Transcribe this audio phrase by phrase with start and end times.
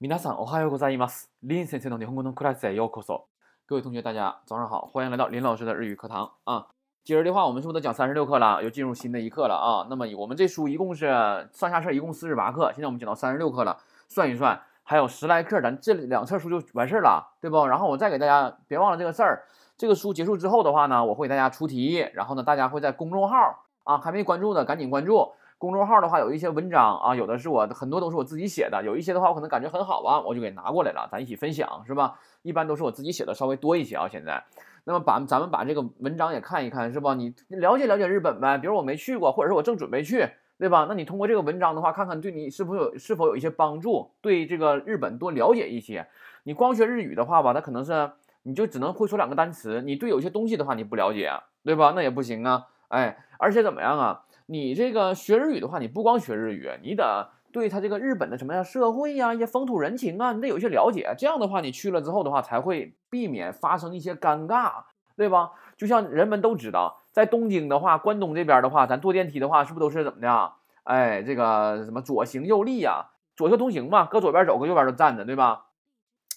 [0.00, 1.30] 皆さんおはようございます。
[1.46, 3.26] 林先生の日本語のクラスへようこそ。
[3.66, 6.66] 各位同学，大家早上好，欢迎来到林老师的日语课堂啊。
[7.04, 8.62] 今儿的话，我们是不是都讲三十六课了？
[8.62, 9.86] 又进入新的一课了啊。
[9.90, 11.06] 那么我们这书一共是
[11.52, 13.76] 上下册一共四十八课，现在我们讲到三十六课了，
[14.08, 17.66] 算一算还有十来课，咱这两册书就完事儿了，对不？
[17.66, 19.44] 然后我再给大家别忘了这个事儿，
[19.76, 23.36] 这个书结束之后的话呢，我会给大家出题，然后呢，大家会在公众号
[23.84, 25.32] 啊，还没关注的赶紧关注。
[25.57, 32.19] 公众号的话有一些文章啊，有的是我很多都是我自己写的，有一些的话我可能感觉很好啊，我就给拿过来了，咱一起分享是吧？
[32.41, 34.07] 一般都是我自己写的，稍微多一些啊。
[34.07, 34.43] 现在，
[34.83, 37.13] 那么把咱们把这个文章也看一看是吧？
[37.13, 40.85] 你了解了解日本呗，比如我没去过，或者是我正准备去，对吧？
[40.89, 46.05] 那你通过这个文章的话，看看对你是否有是否有一些帮助，对这个日本多了解一些。
[46.43, 48.11] 你光学日语的话吧，它可能是
[48.43, 51.31] 你就只能会说两个单词，你对有些东西的话你不了解，
[51.63, 51.93] 对吧？
[51.95, 54.21] 那也不行啊，哎，而且怎么样啊？
[54.47, 61.15] 你这个学日语的话，你不光学日语，你得对他这个日本的什么呀社会呀、一些风土人情啊，你得有一些了解。
[61.17, 64.83] 这样的话，你去了之后的话，才会避免发生一些尴尬，
[65.15, 65.51] 对吧？
[65.77, 70.51] 就像人们都知道，在东京的话，关东这边的话，咱坐电梯的话，是不是都是怎么的？
[70.83, 75.65] 哎，这个什么左行右立呀，左右通行嘛，搁左边走，搁右边都站着，对吧？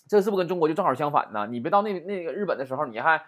[0.08, 1.46] 这是不是跟中国就正好相反呢？
[1.50, 3.22] 你别到那那个日本的时候，你还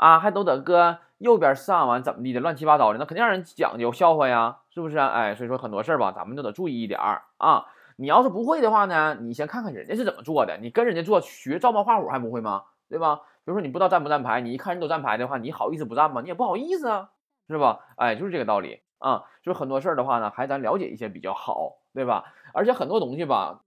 [0.00, 0.98] 啊还都得搁。
[1.18, 4.96] 右边上完怎么地的乱七八糟的，那肯定让人讲究笑话呀，是不是？
[4.96, 7.66] 哎，所以说很多事儿吧，咱们都得注意一点儿啊。
[7.96, 12.62] 你要是不会的话呢，你先看看人家是怎么做的，你跟人家做学照猫画虎还不会吗？
[12.88, 13.16] 对吧？
[13.44, 16.22] 比如说你不知道站不站牌，你一看人都站牌的话，你好意思不站吗？
[16.22, 17.10] 你也不好意思啊，
[17.48, 17.80] 是吧？
[17.96, 19.24] 哎，就是这个道理啊。
[19.42, 22.32] 就是很多事儿的话呢，还咱了解一些比较好，对吧？
[22.54, 23.60] 而且很多东西吧，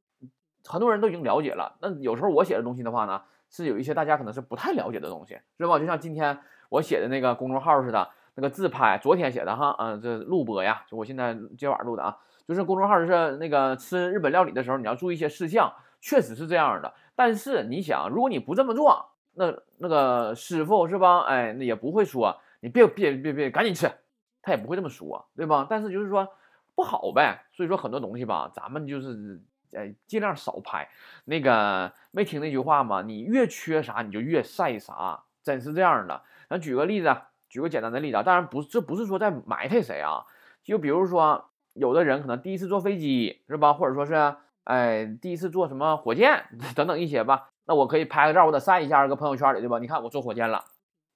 [0.67, 1.75] 很多人都已经了解了。
[1.79, 3.21] 那有时候我写的东西的话呢，
[3.53, 5.79] 是有一些大家可能是不太了解的东西，是吧？
[5.79, 6.37] 就像今天。
[6.69, 16.91] 我写的那个公众号似的，那个自拍，昨天写的哈，嗯，这录播呀，就我现在今晚录的啊，就是公众号是那个吃日本料理的时候，你要注意一些事项，确实是这样的。
[17.13, 21.19] 但是你想，如果你不这么做，那那个师傅是吧？
[21.27, 23.91] 哎，那也不会说你别别别别赶紧吃，
[24.41, 25.67] 他也不会这么说，对吧？
[25.69, 26.27] 但是就是说
[26.73, 27.45] 不好呗。
[27.51, 29.39] 所以说很多东西吧，咱们就是
[29.75, 30.87] 哎尽量少拍。
[31.25, 33.01] 那个没听那句话吗？
[33.01, 36.21] 你越缺啥，你就越晒啥，真是这样的。
[36.49, 37.15] 咱举个例子，
[37.49, 40.25] 举个简单的例子啊，当然不，这不是说在埋汰谁啊。
[40.63, 43.73] 就比如说，有的人可能第一次坐飞机，是吧？
[43.73, 46.45] 或者说是，哎，第一次坐什么火箭
[46.75, 47.49] 等等一些吧。
[47.65, 49.79] 那我可以拍个照，我得晒一下，搁朋友圈里，对吧？
[49.79, 50.63] 你看我坐火箭了，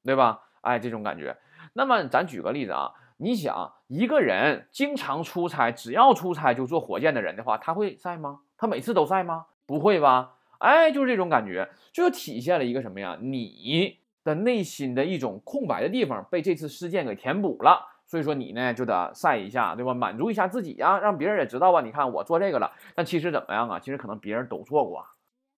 [0.04, 0.42] 对吧？
[0.62, 1.38] 哎，这种感觉。
[1.74, 8.40] 那么咱举个例子啊，你想一个人经常出差，只要出差就坐火箭的人的话，他会晒吗？
[8.58, 9.46] 他每次都晒吗？
[9.66, 10.36] 不会吧？
[10.60, 13.18] 哎，就是这种感觉，就体现了一个什么呀？
[13.22, 14.00] 你。
[14.28, 19.94] 的内心的一种空白的地方被这次事件给填补了，所以说你呢就得晒一下，对吧？
[19.94, 21.80] 满足一下自己呀，让别人也知道吧。
[21.80, 23.80] 你看我做这个了，但其实怎么样啊？
[23.80, 25.06] 其实可能别人都做过，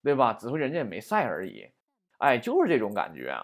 [0.03, 0.33] 对吧？
[0.33, 1.67] 只会人家也没晒而已。
[2.19, 3.35] 哎，就是这种感觉。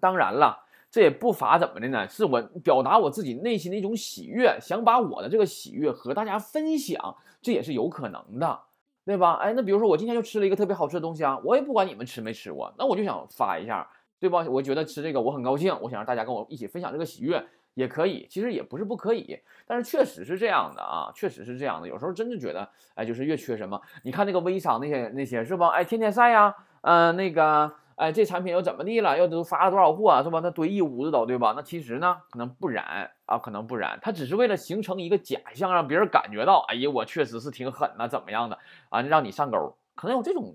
[0.00, 2.08] 当然了，这也不乏怎么的呢？
[2.08, 8.60] 是我表达我自己内心的一种喜悦，想把我的这个喜悦和大家分享，这也是有可能的，
[9.04, 9.34] 对吧？
[9.34, 13.88] 哎，那比如说我今天就吃了一个特别好吃的东西啊，我也不管你们吃没吃过，那我就想发一下。
[14.20, 14.44] 对吧？
[14.50, 18.26] 我觉得吃这个我很高兴，我想让大家跟我一起分享这个喜悦，也可以。
[18.28, 21.88] 其实也不是不可以，但是确实是这样的啊，确实是这样的。
[21.88, 25.68] 有时候真的觉得，哎，就是越缺什么，你看那个微商那些那些是吧？
[25.68, 29.18] 哎，天天晒呀，嗯，那个，哎，这产品又怎么地了？
[29.18, 30.40] 又都发了多少货啊是吧？
[30.42, 31.52] 那堆一屋子都对吧？
[31.54, 38.58] 那其实呢，可能不然啊，可能不然，他只是为了形成一个假象，让别人感觉到，哎呀，我确实是挺狠呐，怎么样的
[38.88, 39.02] 啊？
[39.02, 40.54] 让你上钩，可能有这种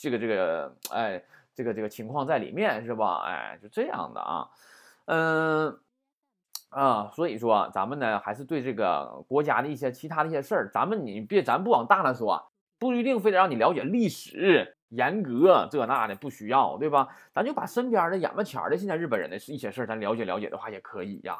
[0.00, 1.22] 这个这个，哎。
[1.54, 3.24] 这个这个情况在里面是吧？
[3.26, 4.48] 哎，就这样的啊，
[5.04, 5.78] 嗯
[6.70, 17.08] 啊，所以说咱们呢还是对这个国家的一些其他的一些事儿，咱们你别咱不往大了说，不一定非得让你了解历史、严格这那的，不需要对吧？
[17.32, 21.38] 咱就把身边的眼巴前的现在日本人的一些事儿，咱了解了解的话也可以呀，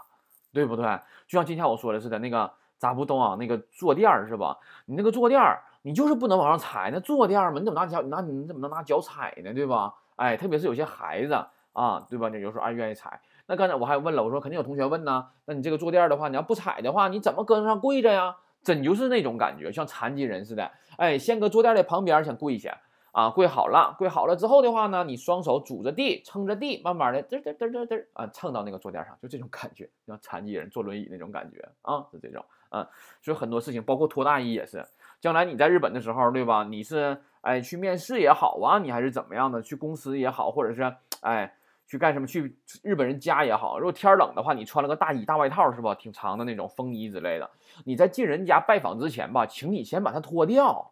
[0.53, 0.85] 对不对？
[1.27, 3.37] 就像今天我说的似的，那个咋不东啊？
[3.39, 4.59] 那个坐垫是吧？
[4.87, 5.41] 你那个坐垫，
[5.83, 8.03] 你就是不能往上踩，那坐垫嘛，你怎么拿脚？
[8.03, 9.53] 拿你怎么能拿脚踩呢？
[9.53, 9.95] 对吧？
[10.17, 11.35] 哎，特别是有些孩子
[11.73, 12.29] 啊，对吧？
[12.29, 13.21] 你有时候爱愿意踩。
[13.47, 15.27] 那刚才我还问了，我说肯定有同学问呢。
[15.45, 18.37] 那你这个坐垫的话，你要不踩的话，你怎么搁上跪着呀？
[18.63, 20.71] 真就是那种感觉，像残疾人似的。
[20.97, 22.79] 哎，先搁坐垫的旁边先跪下
[23.13, 32.45] 啊，跪好了，跪好了之后的话呢，你双手拄着地，撑着地，慢慢的嘚嘚嘚嘚嘚啊，蹭到那个坐垫上，就这种感觉，像残疾人坐轮椅那种感觉啊，就这种。
[32.71, 32.87] 嗯，
[33.21, 34.83] 所以很多事情，包括脱大衣也是。
[35.21, 36.65] 将来你在日本的时候，对吧？
[36.65, 39.61] 你是哎去面试也好啊，你还是怎么样的？
[39.61, 41.55] 去公司也好，或者是哎
[41.87, 42.27] 去干什么？
[42.27, 43.79] 去日本人家也好。
[43.79, 45.95] 如果天冷的话，你穿了个大衣大外套是吧？
[45.95, 47.51] 挺长的那种风衣之类的。
[47.85, 50.92] 你在进人家拜访之前吧，请你先把它脱掉。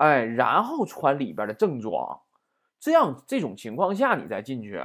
[0.00, 2.20] 哎，然后穿里边的正装，
[2.80, 4.78] 这样这种情况下你再进去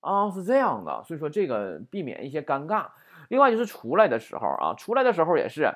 [0.00, 2.86] 啊，是这样的，所以说这个避免一些尴尬。
[3.28, 5.70] 另外就是出来的时候啊，出来的时候也是，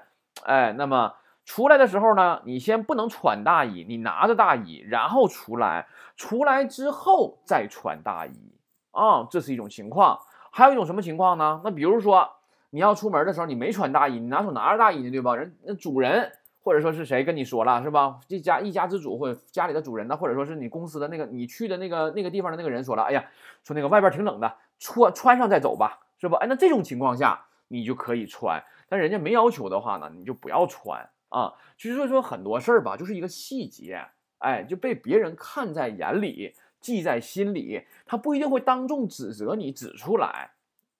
[0.44, 1.12] 哎，那么
[1.44, 5.86] 出来的时候呢，你先不能穿大衣，你拿着大衣，然后出来，
[6.16, 8.54] 出来之后再穿大衣
[8.92, 10.18] 啊，这是一种情况。
[10.50, 11.60] 还有一种什么情况呢？
[11.62, 12.30] 那比如说
[12.70, 15.36] 你要出门的时候，你没穿大衣，你拿手拿着大衣呢，对吧？
[15.36, 18.20] 人那主人或者说是谁跟你说了，是吧？
[18.28, 23.24] 这家一家之主或者家里的主人呢，或者说是你公司的那个你去的那个那个地方的那个人说了，哎呀，
[23.64, 25.98] 说那个外边挺冷的，穿穿上再走吧。
[26.22, 26.38] 是吧？
[26.38, 31.52] 哎，那这种情况下你就可以穿，但人家没要求的话呢，你就不要穿啊。
[31.76, 34.06] 其实说很多事儿吧，就是一个细节，
[34.38, 40.52] 哎，就被别人看在眼里，记在心里，他不一定会当众指责你指出来，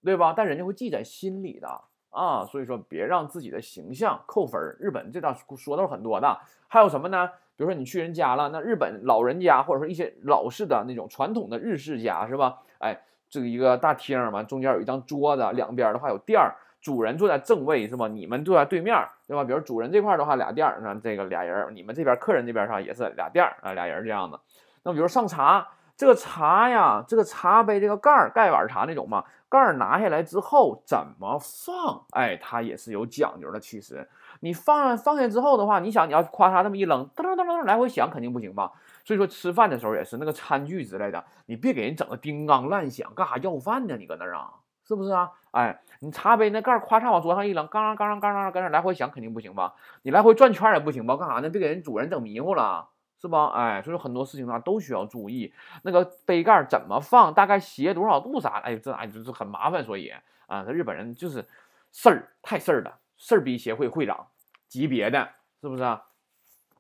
[0.02, 0.34] 对吧？
[0.36, 1.82] 但人家会记在心里的
[2.12, 2.46] 啊。
[2.46, 4.76] 所以说，别让自己的形象扣分儿。
[4.78, 6.38] 日本这道说的很多的，
[6.68, 7.26] 还有什么呢？
[7.56, 12.58] 比如说你去人家了，那日本老人家或者说一些老式的那种传统的日式家，是吧？
[12.78, 13.02] 哎。
[13.32, 18.06] 这个一个大厅嘛，中间有一张桌子，两边的话有垫儿，主人坐在正位是吧？
[18.06, 18.94] 你们坐在对面，
[19.26, 19.42] 对吧？
[19.42, 24.38] 比如主人这块的话俩垫儿，那这个俩人，你们这边客人这边上也是俩垫儿啊，俩人这样的。
[24.82, 25.66] 那比如上茶，
[26.02, 32.04] 这个茶呀，这个茶杯这个盖儿盖碗茶那种嘛，盖儿拿下来之后怎么放？
[32.10, 33.60] 哎，它也是有讲究的。
[33.60, 34.08] 其实
[34.40, 38.72] 你放放下之后的话，你想你要夸嚓这么一扔，噔噔噔噔来回响肯定不行吧？
[39.04, 43.96] 所以说吃饭的时候也是那个餐具之类的，你别给人整的叮当乱响，干啥要饭呢？
[43.96, 44.50] 你搁那儿啊，
[44.84, 45.31] 是不是啊？
[45.52, 49.75] 哎，你茶杯那盖儿咵嚓往桌上一扔，刚刚刚刚刚搁那来回响，肯定不行吧？
[50.02, 51.16] 你来回转圈也不行吧？
[51.16, 51.48] 干啥呢？
[51.48, 52.88] 别给人主人整迷糊了，
[53.22, 53.46] 是吧？
[53.54, 58.58] 哎，所以说很多事情啊都需要注意，那个杯盖怎么放，大概斜多少度啥？
[58.58, 60.12] 哎，这哎就是很麻烦，所以
[60.46, 61.46] 啊，这日本人就是
[61.92, 64.26] 事儿太事儿了，事儿逼协会会长
[64.69, 65.28] 级别的，
[65.62, 66.02] 是不是啊？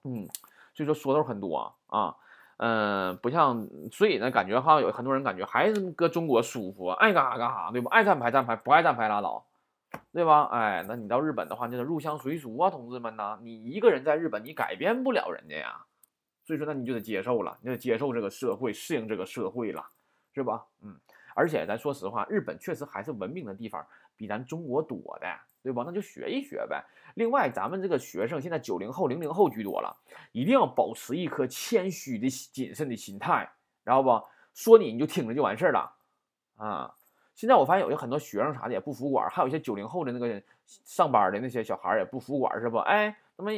[0.04, 0.28] 嗯。
[0.74, 2.16] 所以说说头很多啊，
[2.56, 7.90] 嗯，不像，所以呢，感觉好像有很多人感觉还是搁中国舒服，爱干啥干啥，对吧？
[7.90, 9.44] 爱站牌站牌，不爱站牌拉倒，
[10.14, 10.48] 对吧？
[10.50, 15.84] 哎，那你到日本的话，就是入乡随俗啊，同志们呐，你一个人在日本，你改变不了人家呀。
[16.44, 19.84] 所以说，那你就得接受了，你得接受这个社会，适应这个社会了，
[20.34, 20.64] 是吧？
[20.82, 20.96] 嗯，
[21.34, 23.86] 而且咱说实话，日本确实还是文明的地方
[24.16, 25.26] 比咱中国多的。
[25.64, 25.84] 对吧？
[25.86, 26.84] 那就学一学呗。
[27.14, 29.96] 另外，咱们这个学生现在九零后、零零后居多了，
[30.32, 33.48] 一定要保持一颗谦虚的、谨慎的心态，
[33.84, 35.94] 然后不说你你就听着就完事儿了
[36.56, 36.92] 啊。
[37.36, 42.78] 现在我发现有些很多学生啥的也不服管，还有一些九零后的那个上班的那些小孩也不服管，是不？
[42.78, 43.52] 哎，他妈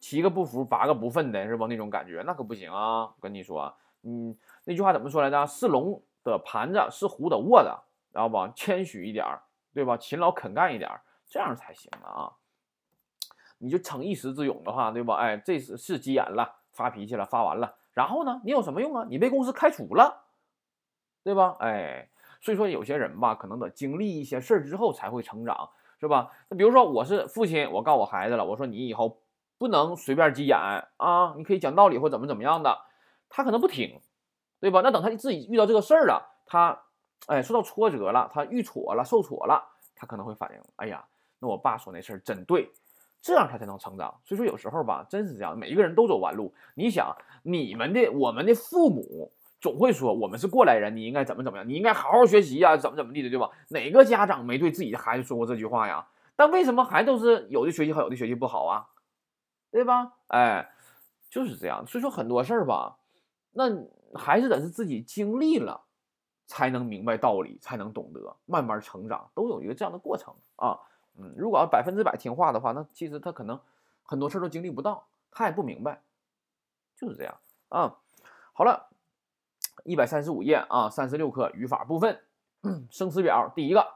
[0.00, 1.68] 七个不服八个不忿的是不？
[1.68, 3.02] 那种感觉那可不行啊！
[3.02, 5.46] 我跟你说，嗯，那句话怎么说来着？
[5.46, 7.78] 是龙的盘子，是虎的卧的，
[8.10, 9.42] 然后吧，谦虚一点儿，
[9.72, 9.96] 对吧？
[9.96, 11.02] 勤劳肯干一点儿。
[11.28, 12.32] 这样才行啊！
[13.58, 15.14] 你就逞一时之勇的话，对吧？
[15.16, 18.40] 哎，这是是急眼了，发脾气了，发完了，然后呢？
[18.42, 19.06] 你有什么用啊？
[19.08, 20.24] 你被公司开除了，
[21.22, 21.56] 对吧？
[21.60, 22.08] 哎，
[22.40, 25.68] 所以说有些人吧，可能得经历一些事儿之后才会成长，
[26.00, 26.32] 是吧？
[26.48, 29.20] 那比如说我是父亲，我告我孩子了，我说你以后
[29.60, 30.58] 不能随便急眼
[30.96, 32.78] 啊，你可以讲道理或怎么怎么样的，
[33.28, 34.00] 他可能不听，
[34.58, 34.80] 对吧？
[34.82, 36.80] 那等他自己遇到这个事儿了，他
[37.26, 39.62] 哎受到挫折了，他遇挫了，受挫了，
[39.94, 41.04] 他可能会反应，哎呀。
[41.42, 42.70] 那我爸说那事儿真对，
[43.20, 44.14] 这样他才能成长。
[44.24, 46.54] 所以说有时候吧，真是这样，每一个人都走弯路。
[46.74, 49.30] 你想，你们的我们的父母
[49.60, 53.50] 总会说我们是过来人，你应该怎么怎么样，你应该好好学习呀，怎么怎么地的，对吧？
[53.68, 56.06] 哪个家长没对自己的孩子说过这句话呀？
[56.34, 58.86] 但为什么还都是有的学习好，有的学习不好啊？
[59.70, 60.14] 对吧？
[60.28, 60.72] 哎，
[61.30, 61.86] 就是这样。
[61.86, 62.98] 所以说很多事儿吧，
[63.52, 63.64] 那
[64.14, 65.82] 还是得是自己经历了，
[66.46, 70.78] 才能明白道理，才能懂得，慢慢成长，都有一个这样的过程啊。
[71.16, 73.60] 嗯，如果要百分之百听话的话，那其实他可能
[74.02, 76.02] 很多事儿都经历不到，他也不明白，
[76.96, 77.96] 就是这样啊。
[78.52, 78.88] 好了，
[79.84, 82.20] 一百三十五页啊，三十六课语法部分，
[82.90, 83.94] 生词表第一个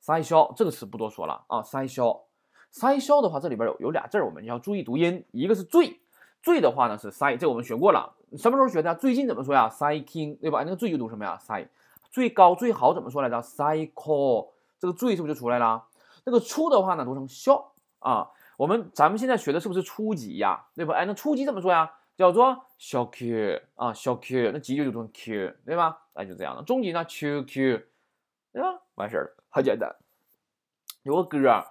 [0.00, 2.24] 塞销这个词不多说了啊，塞销
[2.70, 6.00] 塞销的话，这里边有有俩字儿，我们要注意读音，一个是最
[6.42, 8.94] 最的话呢是塞，这我们学过了，什么时候学的？
[8.94, 9.68] 最近怎么说呀？
[9.68, 10.62] 塞 king 对吧？
[10.64, 11.36] 那个最就读什么呀？
[11.38, 11.68] 塞
[12.10, 13.42] 最高最好怎么说来着？
[13.42, 14.48] 塞 call
[14.78, 15.84] 这个最是不是就出来了？
[16.24, 18.30] 那个初的话呢，读成肖啊。
[18.56, 20.66] 我们咱们现在学的是不是初级呀？
[20.74, 20.94] 对吧？
[20.94, 21.90] 哎，那初级怎么说呀？
[22.16, 24.50] 叫做小 q 啊，小 q。
[24.52, 25.98] 那级就读成 q，对吧？
[26.12, 26.62] 哎，就这样的。
[26.62, 27.82] 中级呢，q q，
[28.52, 28.80] 对吧？
[28.96, 29.96] 完事儿了，很简单。
[31.02, 31.64] 有个歌，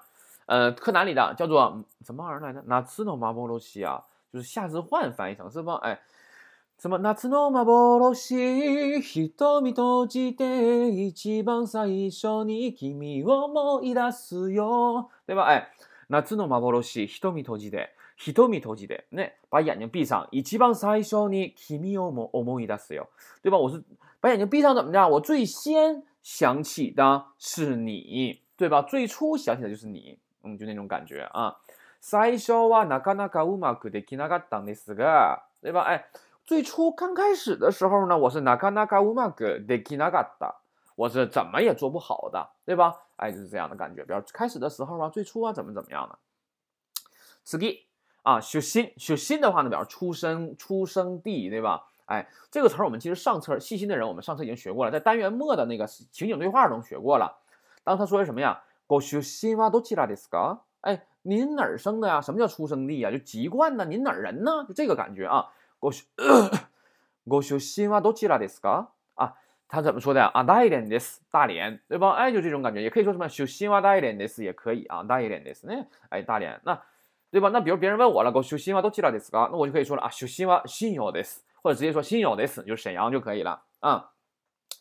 [0.49, 2.63] 呃，柯南里的叫做什么玩意儿来着？
[2.67, 4.05] 哪次诺马波罗西啊？
[4.33, 5.75] 就是夏之幻翻译成是吧？
[5.83, 6.01] 哎。
[6.77, 6.99] 什么？
[6.99, 15.45] 夏の幻、瞳閉じて一番最初に君を思い出すよ，对吧？
[15.45, 15.69] 哎，
[16.09, 23.07] 夏の幻、瞳閉じて hitomi toji de，那把眼睛闭上，一起帮最初に君を思い出すよ，
[23.41, 23.57] 对吧？
[23.57, 23.83] 我是
[24.21, 25.09] 把眼睛闭上怎么着？
[25.09, 28.83] 我最先想起的是你，对吧？
[28.83, 31.57] 最初想起的就是你， 嗯，就那种感觉啊。
[32.01, 35.85] 最初はなかなかうまくできなかったんですが，对吧？
[35.85, 36.05] 哎，
[36.47, 40.57] 最初刚开始的时候呢，我是なかなかうまくできなかった，
[40.97, 42.95] 我是怎么也做不好的，对吧？
[43.17, 44.05] 哎，就是这样的感觉。
[44.05, 46.19] 比如开始的时候啊，最初啊，怎么怎么样的。
[47.47, 47.85] ski
[48.23, 51.87] 啊，出新出新的话呢，表示出生出生地，对吧？
[52.05, 57.39] 哎，这个词儿我们其实上册细心的人，我们上册已经学过了，在单元末的那个情景对话中学过了。
[57.83, 58.63] 当他说什么呀？
[58.90, 60.60] 我出新哇都起来的是个？
[60.82, 62.20] 哎，您哪儿生的呀？
[62.20, 63.10] 什么叫出生地呀？
[63.10, 63.86] 就籍贯呢？
[63.86, 64.66] 您哪儿人呢？
[64.68, 65.48] 就这个感觉啊。
[65.80, 66.06] 我出
[67.24, 68.88] 我出新哇都起来的是个？
[69.16, 69.36] 啊，
[69.68, 70.32] 他怎么说的呀？
[70.34, 70.98] 啊，大一点的
[71.32, 72.12] 大连，对吧？
[72.12, 75.74] 哎，就这种感觉，也可以说什么出新哇大一点的也可以啊，大一点的是呢？
[76.10, 76.82] 哎，大连那。
[77.32, 77.50] 对吧？
[77.50, 84.10] 那比如别人问我了，我修新话都记了的是噶，那我就可以说了啊，修新话新有的是，或者直接说新有的是，就是沈阳就可以了啊。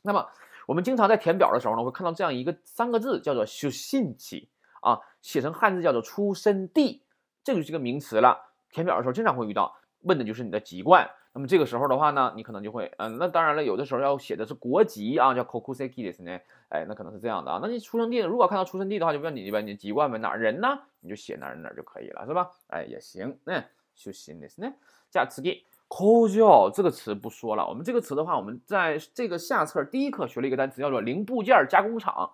[0.02, 0.26] 那么
[0.68, 4.50] 我们经常在填表的时候呢，会看到这样一个三个字，叫做修信起
[4.82, 7.02] 啊，写成汉字叫做出生地，
[7.42, 8.38] 这就是个名词了。
[8.70, 11.08] 填表的时候经常会遇到，问的就是你的籍贯。
[11.32, 17.58] 那么这个时候的话呢，你可能就会，嗯，那当然了，有的时候要写的是国籍啊，叫 kokuseki 的是呢，哎，那可能是这样的啊。
[17.62, 20.68] 那你出生地，如果看到出生地的话，就问你问你籍贯问哪人呢？
[21.00, 22.50] 你就写哪儿哪就可以了，是吧？
[22.66, 23.38] 哎，也行。
[23.44, 24.70] 那就行的是呢。
[25.10, 25.40] 加次
[25.88, 32.30] 给 kojo 这个词不说了，我们这个词的话，我们在这个下册第一课学了一个单词，叫做零部件加工厂。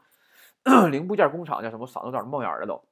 [0.90, 1.86] 零部件工厂叫什么？
[1.86, 2.82] 嗓子有点冒烟了都。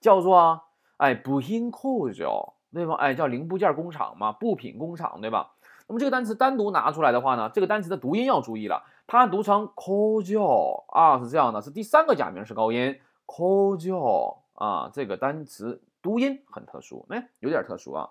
[0.00, 0.62] 叫做
[0.96, 2.54] 哎不 in kojo。
[2.72, 2.94] 对吧？
[2.96, 5.52] 哎，叫零部件工厂嘛，部品工厂，对吧？
[5.86, 18.10] 那么这个单词单独拿出来的话呢，这个单词的读音要注意了，它读成 kojo 啊，是这样的，是第三个假名是高音 kojo 啊，这个单词读音很特殊，哎，有点特殊啊。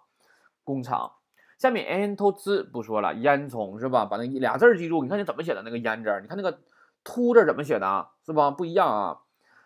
[0.63, 1.12] 工厂，
[1.57, 4.05] 下面 n 头字不说了，烟囱是吧？
[4.05, 6.59] 把那俩字记住，你看你怎么写的那个烟字，你看那个
[7.03, 8.51] 凸字怎么写的，是吧？
[8.51, 9.21] 不一样啊。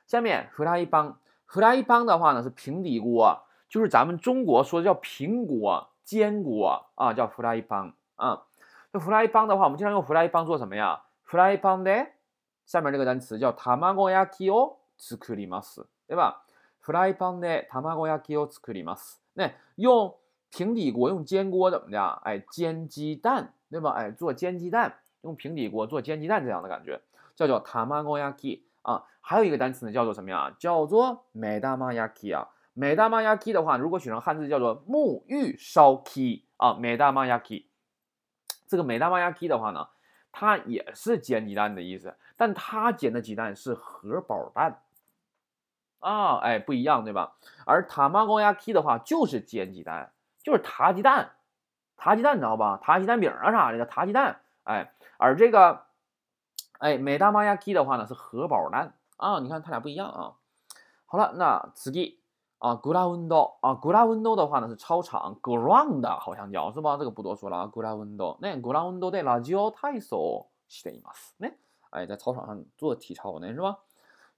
[0.07, 3.43] 下面 fry 帮，fry 帮的话呢是平底锅。
[3.69, 8.41] 就是咱们中国说的叫平锅、煎锅啊，叫弗拉伊邦啊。
[8.91, 11.03] 那弗拉伊邦的话，我们经常用弗拉伊邦做什么呀？
[11.21, 12.07] 弗拉伊邦的
[12.65, 16.43] 下面这个单词叫 tamagoyaki o tsukurimasu，对吧？
[16.79, 19.17] 弗拉伊邦的 tamagoyaki o tsukurimasu。
[19.33, 20.15] 那用
[20.51, 22.21] 平底锅、用煎锅怎么的？
[22.23, 23.91] 哎，煎鸡蛋，对吧？
[23.91, 27.01] 哎，做煎鸡蛋，用平底锅做煎鸡蛋这样的感觉，
[27.35, 29.03] 叫做 tamagoyaki 啊。
[29.21, 30.55] 还有一个单词呢，叫做什么呀？
[30.57, 32.49] 叫做 medamayaki 啊。
[32.73, 37.65] 美大妈 yaki 的话，如果写成汉字叫做沐浴烧 K 啊，美大妈 yaki。
[38.67, 39.89] 这个美大妈 yaki 的话呢，
[40.31, 44.81] 它也是煎鸡蛋的意思，但它煎的鸡蛋是荷包蛋
[45.99, 47.35] 啊，哎，不一样对吧？
[47.65, 50.13] 而塔玛高 yaki 的话就是煎鸡蛋，
[50.48, 51.32] 就是塔鸡蛋，
[51.96, 52.78] 塔鸡蛋你知道吧？
[52.82, 55.82] 塔鸡蛋饼啊啥的叫塔鸡蛋，哎，而这个
[56.78, 60.34] 哎美大妈 yaki 的话呢是荷包蛋啊，你看它俩不一样啊。
[61.06, 62.18] 好了，那次给。
[62.58, 63.28] 啊，ground
[63.60, 66.96] 啊，ground 的话呢是操场，ground 好像叫是吧？
[66.96, 71.34] 这个不多说了啊，ground 那 ground でラジオ体操しています。
[71.36, 71.50] 那
[71.90, 73.76] 哎，在操场上做体操呢是吧？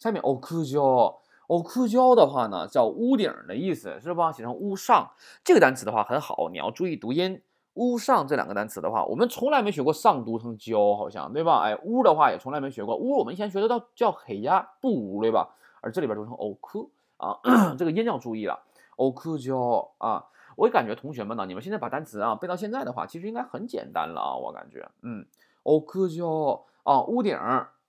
[0.01, 1.15] 下面屋上，
[1.52, 4.32] 屋上的话呢叫屋顶的意思是吧？
[4.32, 5.12] 写成屋上
[5.44, 7.42] 这个单词的话很好，你要注意读音。
[7.74, 11.62] 屋上这两个单词的话，我们从来没学过上读成胶，好像对吧？
[11.64, 15.56] 哎，屋的话也从来没学过，屋我们以前学的叫叫黑呀，不屋对吧？
[15.82, 16.58] 而这里边读成屋。
[17.18, 17.40] 啊，
[17.78, 18.60] 这个音要注意了。
[18.96, 25.26] o k u j o 啊，我感觉同学们呢，你们现在把单词啊背到现在的话，其实应该很简单了啊，我感觉，嗯
[25.64, 27.38] o k u j o 啊，屋顶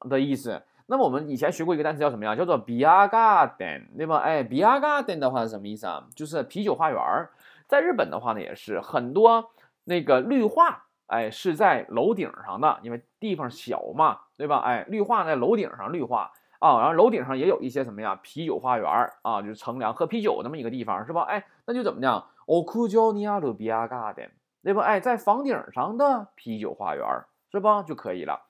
[0.00, 0.62] 的意思。
[0.92, 2.36] 那么我们以前学过一个单词叫什么呀？
[2.36, 4.18] 叫做 beer garden，对吧？
[4.18, 6.06] 哎，beer garden 的话是什么意思啊？
[6.14, 7.30] 就是啤酒花园儿。
[7.66, 9.52] 在日本的话呢，也是很多
[9.84, 14.58] 那个绿化，哎，是在楼顶上的，因为地方小嘛，对吧？
[14.58, 16.30] 哎，绿化在楼顶上绿化。
[16.58, 18.20] 啊，然后楼顶上也有一些什么呀？
[18.22, 21.22] 啤酒花园儿啊，就是乘凉喝啤酒那么一个地方，是吧？
[21.22, 24.28] 哎，那就怎么讲？Okujonia Lubia Garden，
[24.62, 24.82] 对吧？
[24.82, 27.06] 哎，在房顶上的啤酒花园，
[27.50, 27.82] 是吧？
[27.82, 28.42] 就可以了。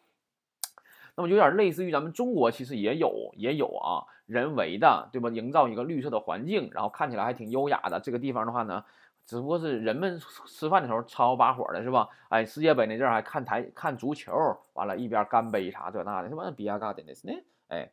[1.17, 5.29] 那么有点类似于咱们中国，其实也有也有啊，人为的，对吧？
[5.29, 8.01] 营造一个绿色的环境，然后看起来还挺优雅的。
[8.01, 8.85] 这个地方的话呢，
[9.27, 12.09] 只不过是人们吃饭的时候吵把火的，是吧？
[12.29, 14.33] 哎，世界杯那阵儿还看台看足球，
[14.73, 17.35] 完了，一边干杯啥这那的，是吧？Bia Garden 的是呢，
[17.69, 17.91] 哎。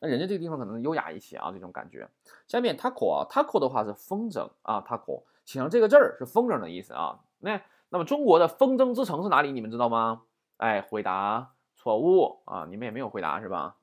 [0.00, 2.08] 那人家这个地方可能优雅一些啊，这种感觉。
[2.46, 7.18] 下面 taco 啊，taco 的话是风筝啊，taco 写上这个字儿是风筝的意思啊。
[7.40, 7.60] 那
[7.90, 9.52] 那么中国的风筝之城是哪里？
[9.52, 10.22] 你们知道吗？
[10.56, 13.76] 哎，回答错误啊，你们也没有回答是吧？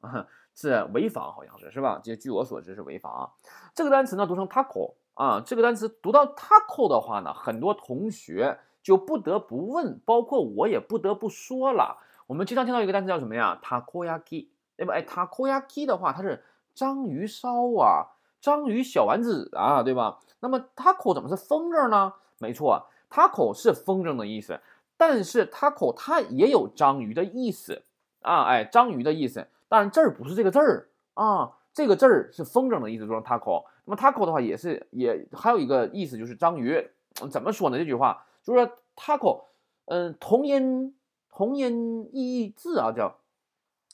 [0.54, 2.00] 是潍坊好像是是吧？
[2.04, 3.32] 这据我所知是潍坊。
[3.74, 11.98] 这个单词呢读成 taco 啊，这个单词读到 taco 的话呢，很多同学就不得不问，包括我也不得不说了。
[12.28, 14.94] 我们经常听到一个单词叫什么呀？takoyaki，对吧？
[14.94, 18.12] 哎，takoyaki 的话，它是章鱼烧啊，
[18.42, 20.20] 章鱼小丸子啊，对吧？
[20.42, 22.14] 那么 taco 怎么是风筝呢？
[22.40, 24.60] 没错，taco 是风筝的意思，
[24.98, 27.84] 但是 taco 它也有章鱼的意思
[28.22, 33.66] 啊，哎，章鱼的意思，当然这儿不是这个字儿啊，这个字儿是风筝的意思，说成 taco。
[33.86, 36.90] 那么 taco 的话也是也还有一个意思就是章鱼，
[37.30, 37.78] 怎么说呢？
[37.78, 39.44] 这句话就是说 taco，
[39.86, 40.96] 嗯，同音
[41.30, 43.18] 同音异义字啊，叫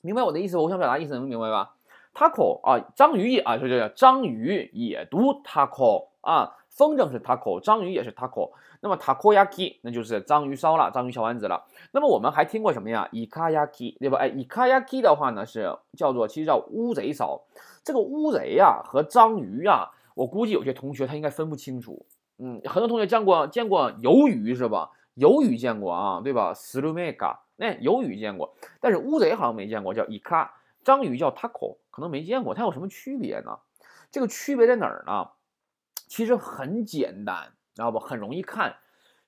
[0.01, 1.75] 明白我的意思我想表达意思能明白吧
[2.13, 8.51] ？taco 啊，章鱼也啊，就叫章鱼也读 taco 啊，风筝是 taco，章鱼也是 taco。
[8.79, 11.65] 那么 takoyaki 那就是章鱼烧了，章鱼小丸子了。
[11.91, 14.17] 那么我们还听过什么呀？ikayaki 对吧？
[14.17, 17.39] 哎，ikayaki 的话呢是叫做其实叫乌贼烧。
[17.83, 22.05] 这个乌贼呀和章鱼呀，我估计有些同学他应该分不清楚。
[22.39, 24.89] 嗯，很多同学见过见过鱿鱼是吧？
[25.17, 30.49] 鱿鱼见过啊，对吧 s l u m e g a 那鱿鱼见过，但是乌贼好像没见过，叫 ika。
[30.83, 32.55] 章鱼叫 taco，可能没见过。
[32.55, 33.59] 它有什么区别呢？
[34.09, 35.27] 这个区别在哪儿呢？
[36.11, 37.97] 其实很简单，知道不？
[37.97, 38.75] 很容易看。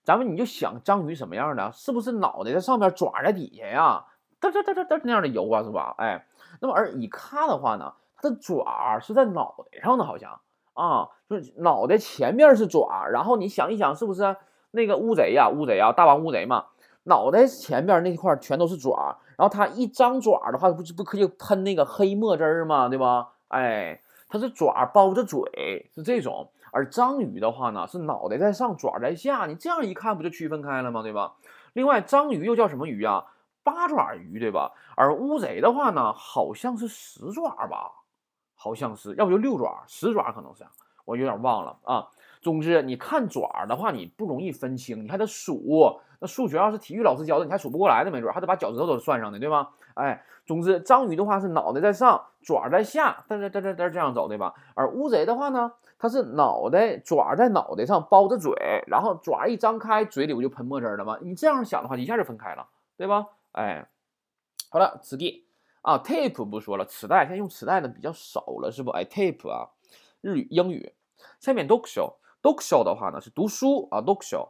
[0.04, 1.72] 咱们你就想章鱼什么样的？
[1.72, 4.06] 是不是脑袋在上面，爪在底下呀？
[4.42, 5.96] 嘚嘚嘚嘚嘚那样的游啊，是吧？
[5.98, 6.28] 哎，
[6.60, 7.94] 那么而一看的话呢？
[8.18, 10.42] 它的爪是在脑袋上的，好像
[10.74, 14.36] 啊，就是脑袋前面是爪，然后你想一想，是不是
[14.72, 15.48] 那个乌贼呀？
[15.48, 16.66] 乌贼啊，大王乌贼嘛，
[17.04, 22.90] 脑袋前面那块全都是爪，然后它一张爪的话，不不可以喷那个黑墨汁儿吗？
[22.90, 23.30] 对吧？
[23.48, 26.52] 哎，它是爪包着嘴，是这种。
[26.74, 31.04] 而章鱼的话呢，是脑袋在上，爪在下，你这样一看不就区分开了吗？
[31.04, 31.36] 对吧？
[31.74, 33.24] 另外，章鱼又叫什么鱼啊？
[33.64, 34.72] 八爪鱼，对吧？
[34.98, 37.92] 而乌贼的话呢，好像是十爪吧？
[38.56, 40.66] 好像是，要不就六爪、十爪，可能是，
[41.06, 42.08] 我有点忘了啊。
[42.42, 46.00] 总之，你看爪的话，你不容易分清，你还得数。
[46.20, 49.70] 那数学要是体育老师教的，你还数不过来的，没准还得把脚趾头都算上的，对吧？
[49.96, 54.54] 哎，总之，章鱼的话是脑袋在上，爪在下，嘚嘚嘚嘚嘚这样走，对吧？
[54.76, 58.54] 而乌贼的话呢，它是脑袋爪在脑袋上包着嘴，
[58.88, 61.18] 然后爪一张开，嘴里不就喷墨汁了吗？
[61.22, 63.28] 你这样想的话，一下就分开了，对吧？
[63.54, 63.88] 哎，
[64.70, 65.46] 好了，此地。
[65.82, 68.90] 啊，tape 不说了，磁带现在用磁带的比较少了，是不？
[68.92, 69.68] 哎，tape 啊，
[70.22, 70.94] 日语、英语。
[71.42, 74.16] 下面 d o k s h o d o k s h o 的话呢是读书啊 d o
[74.16, 74.48] k s h o。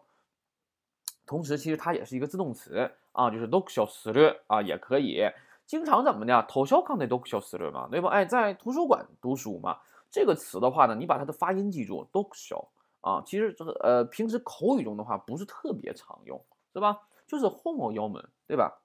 [1.27, 5.23] 同时，其实它也是一个自动词啊，就是 dokusho する啊，也可以。
[5.67, 6.43] 经常怎么的？
[6.49, 8.09] 图書館で dokusho する嘛，对吧？
[8.09, 9.79] 哎，在图书馆读书嘛。
[10.11, 12.69] 这个词的话呢，你把它的发音记住，dokusho
[13.03, 13.23] 啊。
[13.27, 17.03] 其实这个呃，平时口语中的话不是特别常用，是吧？
[17.27, 18.81] 就是后某腰门，对吧？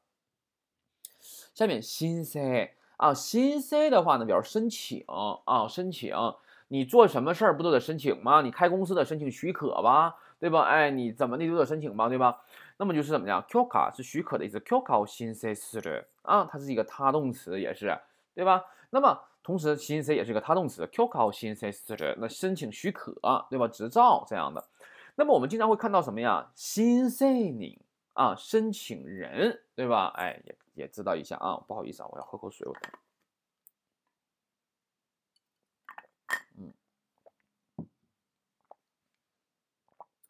[1.54, 5.06] 下面新 C 啊，新 C 的话呢，表示申请
[5.46, 6.14] 啊，申请。
[6.68, 8.42] 你做什么事儿不都得申请吗？
[8.42, 10.63] 你开公司得申请许可吧， 对吧？
[10.63, 12.41] 哎，你怎么的都得申请吧，对吧？
[12.77, 17.99] 那么就是怎么样？Q 卡是许可的意思，Q 卡新 C 是的啊，它是一个他动词，也是
[18.35, 18.65] 对吧？
[18.91, 23.13] 那么同时新 C 也是一个他动词，Q 卡新 C 是的，那申请许可，
[23.51, 23.67] 对吧？
[23.69, 24.65] 执照这样的。
[25.17, 26.51] 那么我们经常会看到什么呀？
[26.55, 27.81] 新 C 领
[28.15, 30.13] 啊，申请人，对吧？
[30.17, 30.55] 哎，也。
[30.79, 32.65] 也知道一下啊，不好意思啊，我要喝口水。
[32.65, 32.73] 我，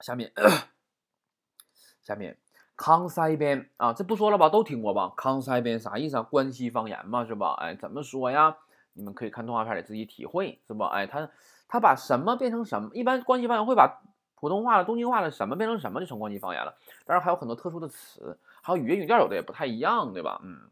[0.09, 0.33] 下面，
[2.03, 2.39] 下面
[2.77, 5.13] 康塞边啊，这不说了吧，都听过吧？
[5.15, 6.23] 康塞边啥意思啊？
[6.23, 7.55] 关西方言嘛，是吧？
[7.61, 8.57] 哎，怎么说呀？
[8.95, 10.87] 你们可以看动画片里自己体会，是吧？
[10.87, 11.29] 哎，他
[11.69, 12.89] 他把什么变成什么？
[12.95, 14.01] 一般关西方言会把
[14.35, 16.75] 普通话的、东京话的什么变成什么，就成关西方言了。
[17.05, 18.39] 当然还有很多特殊的词。
[18.63, 20.41] 还有语言语调有的也不太一样，对吧？
[20.43, 20.71] 嗯，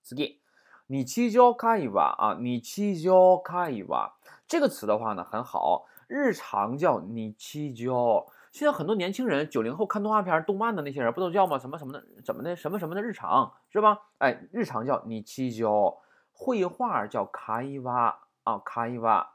[0.00, 0.38] 次ぎ、
[0.86, 4.14] 日常会話啊，日常会話
[4.46, 8.24] 这个词的话呢很好，日常叫你七交。
[8.53, 11.57] 现在很多年轻人，九零后看动画片、动漫的那些人不都叫吗？
[11.57, 13.99] 什么什么的，怎么的，什么什么的日常是吧？
[14.17, 15.97] 哎，日常叫日常，
[16.31, 19.33] 绘画叫会話啊，会話。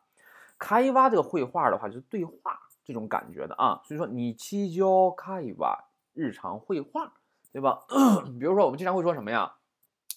[0.59, 7.12] 会話这个绘画的话就是对话这种感觉的啊，所以说日常会話，日常绘画。
[7.54, 7.85] 对吧？
[8.40, 9.52] 比如说，我们经常会说什么呀？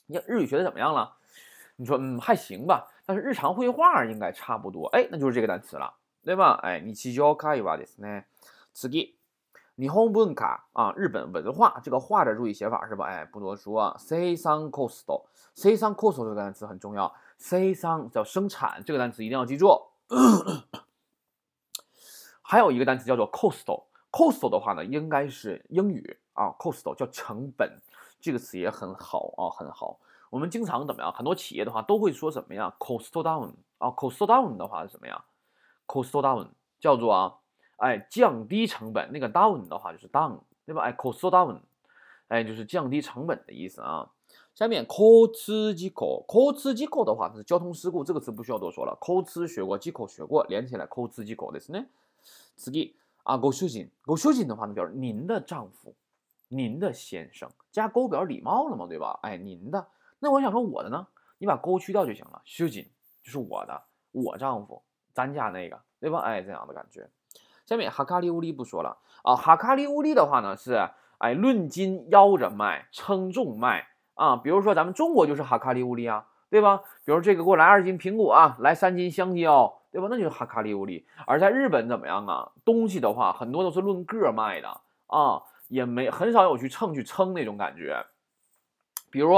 [0.07, 1.17] 你日语学的怎么样了？
[1.75, 2.87] 你说，嗯，还行吧。
[3.05, 4.87] 但是日常绘画应该差不多。
[4.87, 6.59] 哎，那就是这个单词了，对吧？
[6.63, 8.23] 哎，日常会話ですね。
[8.73, 13.05] 次日本文化啊，日本文化，这个画的注意写法是吧？
[13.05, 13.95] 哎，不多说。
[13.99, 17.13] 生産コスト，生産コスト这个单词很重要。
[17.37, 19.69] 生産叫生产，这个单词一定要记住。
[22.41, 26.19] 还有一个单词叫做 cost，cost 的话呢，应该是英语。
[26.33, 27.81] 啊，cost 叫成本，
[28.19, 29.99] 这个词也很好啊，很好。
[30.29, 31.11] 我们经常怎么样？
[31.11, 32.71] 很多企业的话都会说什么呀？
[32.77, 35.25] cost down 啊，cost down 的话是什么呀？
[35.87, 37.35] cost down 叫做啊，
[37.81, 39.11] 哎，降低成本。
[39.11, 40.83] 那个 down 的话就是 down，对吧？
[40.83, 41.59] 哎，cost down，
[42.27, 44.11] 哎，就是降低成本的意思啊。
[44.55, 48.97] 下面交通事故，交通事故的话是交通事故，这个词不需要多说了。
[48.99, 51.85] 交通学过，事故学过，连起来交通事故ですね。
[52.55, 52.71] 次
[53.21, 55.93] 啊，ご主人，ご主人的话呢，表示您的丈夫，
[56.47, 59.19] 您的先生，加勾表示礼貌了嘛，对吧？
[59.21, 59.87] 哎，您的。
[60.17, 61.05] 那我想说我的呢，
[61.37, 62.41] 你把勾去掉就行了。
[62.45, 62.85] 主人
[63.21, 64.81] 就是我的，我丈夫，
[65.13, 66.19] 咱家那个，对吧？
[66.21, 67.07] 哎，这样的感觉。
[67.72, 74.36] 下面哈卡利乌利不说了啊，哈卡利乌利的话呢是哎论斤腰着卖，称重卖啊。
[74.36, 76.82] 比如说咱们中国就是哈卡利乌利啊，对吧？
[77.04, 79.78] 比如这个给我来二斤苹果啊，来三斤香蕉。
[79.92, 80.08] 对吧？
[80.10, 81.06] 那就是哈卡利乌利。
[81.26, 82.50] 而在日本怎么样啊？
[82.64, 88.02] 东西的话，很多都是论个卖的啊，也没很少有去称去称那种感觉。
[89.10, 89.36] 比如，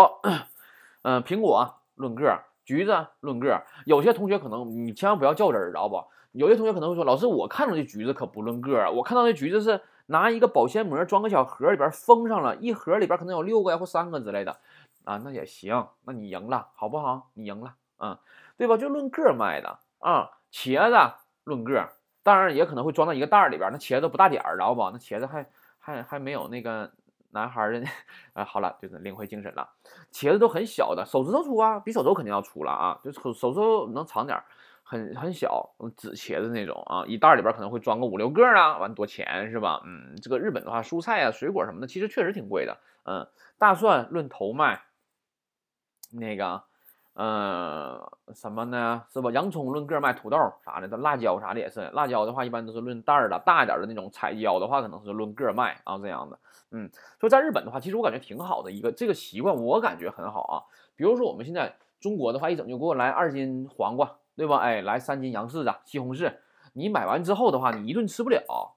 [1.03, 3.65] 嗯，苹果论个，橘子论个。
[3.85, 6.05] 有些同学可能你千万不要较真儿，知道不？
[6.35, 14.57] 有些同学可能会说，老师，我看到的橘子可不论个啊，我看到的橘子是拿一个保鲜膜装个小盒里边封上了，一盒里边可能有六个呀或三个之类的
[15.05, 17.31] 啊，那也行，那你赢了，好不好？
[17.35, 18.19] 你赢了，嗯，
[18.57, 18.77] 对吧？
[18.77, 20.31] 就论个卖的啊。
[20.53, 21.89] 茄子论个，
[22.23, 23.71] 当然也可能会装到一个袋儿里边。
[23.73, 24.81] 那茄子不大点儿，知道不？
[24.91, 25.45] 那茄子还
[25.79, 26.93] 还还没有那个
[27.31, 27.85] 男孩的。
[28.35, 29.69] 啊，好了，就是领会精神了。
[30.13, 34.45] 茄子都很小的，手指头粗啊，比手指头肯定要粗了啊，就手手指头能长点儿，
[34.85, 39.83] 很很小，紫茄子那种啊，一袋里边可能会装个五六个啊，完多钱是吧？
[39.85, 42.79] 嗯，这个日本的话，蔬菜啊、水果什么的，其实确实挺贵的。
[43.05, 43.27] 嗯，
[43.59, 44.83] 大蒜论头卖，
[46.13, 46.63] 那个。
[47.17, 49.05] 嗯，什么呢？
[49.13, 49.31] 是吧？
[49.31, 51.89] 洋葱论个卖，土豆啥的，辣椒啥的也是。
[51.93, 56.37] 辣椒的话，一般都是论袋的，大一点的那种彩椒的话，可能是论个卖啊，这样的。
[56.73, 60.55] 嗯，所以在日本的话，其实我感觉挺好的一个这个习惯，我感觉很好啊。
[60.97, 64.59] 比如说我们现在中国的话，一整就给我来二斤黄瓜，对吧？
[64.59, 66.35] 哎，来三斤洋柿子、西红柿。
[66.73, 68.75] 你买完之后的话，你一顿吃不了，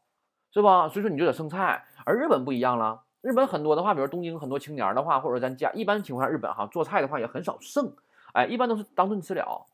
[0.52, 0.88] 是吧？
[0.88, 1.86] 所以说你就得剩菜。
[2.06, 7.92] 而日本不一样了，日本很多的话，比如东京很多青年的话，或者咱家一般情况下，日本哈做菜的话也很少剩。
[8.34, 9.66] 哎，一般都是当顿吃了。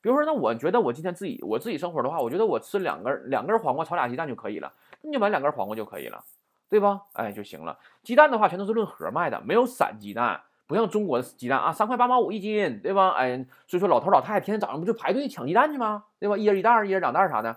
[0.00, 6.24] 比如说，那我觉得我今天自己我自己生活的话，我觉得我吃两根两根黄瓜炒俩鸡蛋就可以了，那你就买两根黄瓜就可以了，
[6.68, 7.02] 对吧？
[7.14, 7.78] 哎，就行了。
[8.02, 13.10] 鸡蛋的话，全都是论盒卖的，没有散鸡蛋，不像中国的鸡蛋啊，三块八毛五一斤，对吧？
[13.10, 16.04] 哎，所以说老头老太太天天早上不就排队抢鸡蛋去吗？
[16.18, 16.36] 对吧？
[16.36, 17.56] 一人一袋，一人两袋啥的。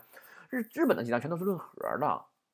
[0.49, 2.07] 日日本的鸡蛋全都是论盒的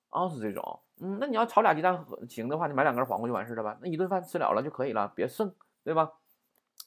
[0.10, 0.80] 啊，是这种。
[1.00, 5.52] 嗯，那你要炒俩鸡蛋行的话，你买两根黄瓜就完事了呗，那一顿饭吃了了就可以了，别剩，
[5.84, 6.12] 对吧？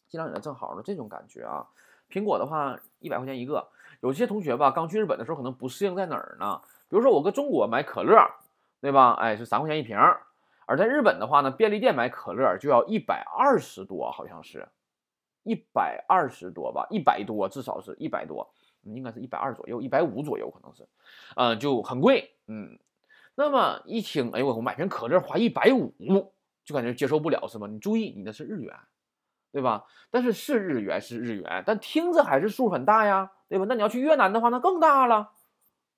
[0.09, 1.67] 尽量给它正好的这种感觉啊，
[2.09, 3.69] 苹果的话一百块钱一个。
[4.01, 6.61] 有些同学吧，刚去日本的时候可能不适应在哪儿呢？
[6.89, 8.19] 比如说我搁中国买可乐，
[8.81, 9.13] 对吧？
[9.15, 9.99] 哎，是三块钱一瓶。
[10.67, 14.69] 而在日本的话呢，便利店买可乐就要一百二十多，好像是
[15.43, 20.87] 一百二十多吧，一百多至少是一百多，应该是一百二左右，一百五左右可能是，
[21.37, 22.35] 嗯，就很贵。
[22.47, 22.79] 嗯，
[23.35, 25.93] 那么一听，哎我我买瓶可乐花一百五，
[26.65, 27.67] 就感觉接受不了，是吧？
[27.67, 28.75] 你注意，你那是日元。
[29.53, 29.85] 对吧？
[30.11, 33.65] 但是是日元是日元，但听着还是数很大呀，对吧？
[33.69, 35.31] 那你要去越南的话，那更大了，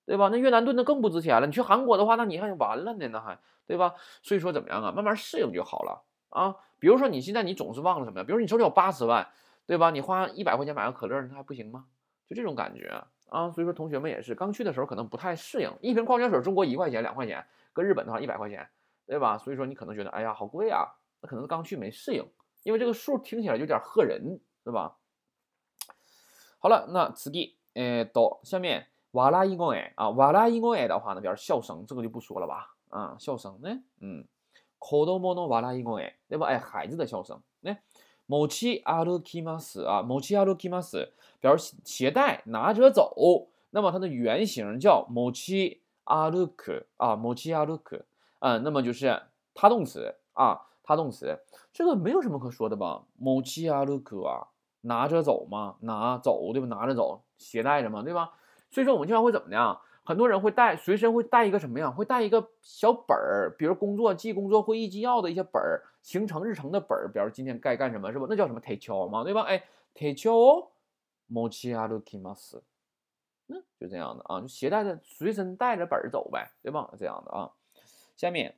[0.05, 0.29] 对吧？
[0.31, 1.47] 那越南盾那更不值钱了。
[1.47, 3.95] 你去韩国的话，那你还完了呢，那还对吧？
[4.23, 4.93] 所以说怎么样啊？
[4.93, 6.57] 慢慢适应就好了啊。
[6.79, 8.25] 比如说你现在你总是忘了什么呀？
[8.25, 9.29] 比如你手里有八十万，
[9.67, 9.91] 对吧？
[9.91, 11.87] 你花一百块钱买个可乐，那还不行吗？
[12.29, 12.89] 就这种感觉
[13.29, 13.51] 啊。
[13.51, 18.69] 所以说同学们也是刚去的时候可能不太适应，一瓶矿泉水中国一块钱两块钱，搁日本的话一百块钱，
[19.07, 19.39] 对吧？
[19.39, 20.87] 所以说你可能觉得哎呀好贵啊，
[21.21, 22.25] 那可能是刚去没适应。
[22.63, 24.97] 因为这个数听起来有点吓人，对吧？
[26.59, 32.76] 好了，那次第，呃，到下面瓦拉伊公哎啊，瓦拉伊公哎的话呢，表示笑声，这个就不说了吧？
[32.90, 34.24] 啊，笑声呢，嗯，
[34.80, 36.48] 子供の瓦拉伊公哎，对吧？
[36.48, 37.78] 哎，孩子的笑声，呢，
[38.28, 43.50] 持ち歩きます啊，持ち歩きます，表示携带、拿着走。
[43.72, 48.04] 那么它的原型叫持ち歩く啊，持ち歩く，
[48.40, 50.68] 嗯，那么就是他动词啊。
[50.84, 51.40] 他动词，
[51.72, 53.04] 这个没有什么可说的吧？
[53.16, 54.48] 某期阿鲁克啊，
[54.82, 56.68] 拿着走嘛，拿走对吧？
[56.68, 58.34] 拿着走，携带着嘛，对吧？
[58.72, 59.80] 所以说我们经常会怎么样？
[60.06, 61.92] 很多人会带随身会带一个什么呀？
[61.92, 68.26] 会带一个小本儿，比如工作记、工作会议纪要的一些本儿，行程日程的本儿，比如今天该干什么是吧？
[68.30, 68.60] 那叫什么？
[68.60, 69.42] 提交嘛，对吧？
[69.42, 70.72] 哎，提交，
[71.28, 72.64] 某期阿鲁克马斯，
[73.48, 76.90] 嗯，就这样的啊，就携带着随身带着本儿走呗，对吧？
[76.98, 77.52] 这样的啊，
[78.18, 78.56] 下面。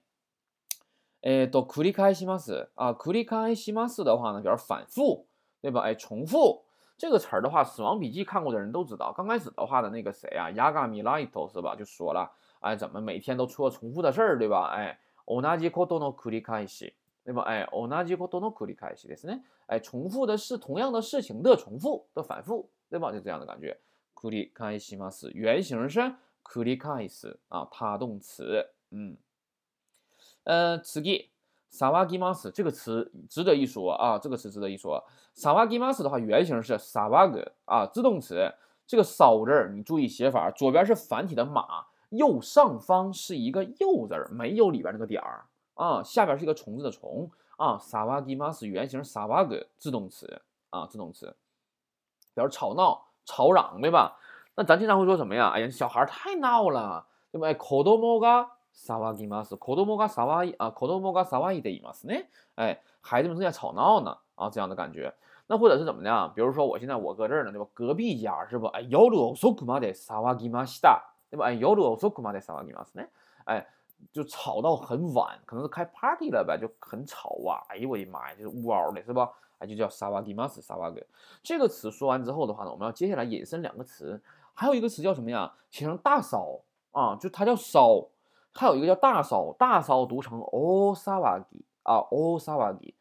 [1.25, 5.25] 哎，都繰り返します啊，繰り返します的话呢，表示反复，
[5.61, 5.79] 对吧？
[5.79, 6.65] 哎，重复
[6.97, 9.11] 这个词儿的话，《死亡笔记》看过的人都知道。
[9.11, 11.75] 刚开始的话的那个谁啊，ヤガミライト是吧？
[11.75, 14.71] 就说了，哎，怎么每天都做重复的事儿，对吧？
[14.75, 16.93] 哎，同じことの繰り返し，
[17.25, 17.43] 对吧？
[17.43, 19.41] 哎，同じことの繰り返しですね。
[19.67, 23.11] 哎，重复的是同样的事情的重复的反复，对吧？
[23.11, 23.77] 就这样的感觉。
[24.15, 25.99] 繰り返します，原型是
[26.43, 28.69] 繰り返す啊，他动词。
[28.91, 29.17] 嗯，
[30.43, 31.31] 呃，次ぎ
[31.71, 35.03] 騒ぎます这个词值得一说啊，这个词值得一说。
[35.35, 38.53] 騒ぎます的话，原型是騒ぐ啊，自动词。
[38.85, 47.77] 这个骚字儿，你注意写法，左边是繁体的马，右上方是一个右字儿，没有里边那个点儿啊，下边是一个虫子的虫啊。
[47.77, 51.33] 騒ぎます原型騒ぐ自动词啊，自动词，
[52.35, 54.19] 表示吵闹、吵嚷，对吧？
[54.55, 55.47] 那咱经常会说什么呀？
[55.55, 57.53] 哎呀，小孩太闹了，对吧？
[57.53, 59.55] 子供が 騒ぎます。
[59.55, 62.27] 子供が騒い啊，子供が騒いでいますね。
[62.55, 65.13] 哎，孩子们正在吵闹呢啊，这样的感觉。
[65.47, 66.31] 那或者是怎么的？
[66.35, 67.67] 比如说我现在我搁这儿呢，对吧？
[67.73, 68.65] 隔壁家是不？
[68.67, 71.45] 哎，夜遅くまで騒ぎました，对吧？
[71.45, 73.09] 哎，夜遅くまで騒ぎますね。
[73.45, 73.65] 哎，
[74.11, 77.61] 就吵到很晚，可能是开 party 了呗，就很吵啊。
[77.67, 79.29] 哎呦我的妈呀，就是呜嗷的，是吧？
[79.59, 81.05] 哎，就叫騒ぎます，騒ぐ。
[81.43, 84.19] 这个词说完之后的话呢，我们要接下来引申两个词，
[84.53, 85.53] 还有一个词叫什么呀？
[85.69, 86.59] 写成大骚
[86.91, 88.07] 啊，就它叫骚。
[88.57, 92.93] 还有一个叫大骚，大骚读成お騒ぎ啊，お騒ぎ。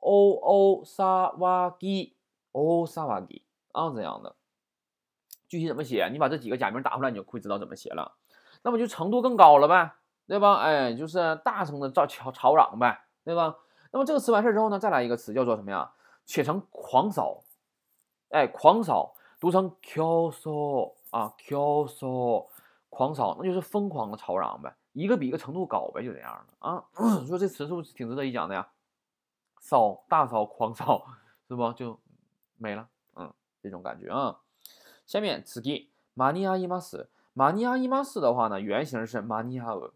[0.00, 2.14] 哦哦萨瓦吉，
[2.52, 4.36] 哦萨瓦吉啊，这样的，
[5.48, 6.08] 具体怎么写？
[6.12, 8.12] 你把这几个假名打出来，你就会知道怎么写了。
[8.62, 9.92] 那么就程度更高了呗，
[10.26, 10.54] 对吧？
[10.56, 13.56] 哎，就是大声的吵吵吵嚷呗，对吧？
[13.90, 15.92] 那么这个词完事之后呢，再来一个词叫做什么呀？
[16.26, 17.42] 写成狂骚，
[18.28, 22.46] 哎，狂骚读成 q so 啊 q so，
[22.90, 26.84] 狂骚那就是疯狂的吵嚷呗， 一个比一个程度高呗，就这样的啊。
[27.26, 28.68] 说这词是不是挺值得一讲的呀？
[29.60, 31.06] 骚大骚狂骚
[31.48, 31.98] 是不就
[32.56, 32.88] 没了？
[33.14, 33.32] 嗯，
[33.62, 34.40] 这种感觉啊。
[35.06, 39.92] 下面次ぎマニアイマス，マニアイマス的话呢，原型是マニアウ。